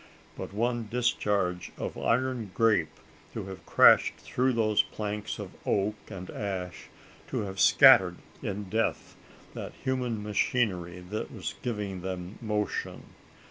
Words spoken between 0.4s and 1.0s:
one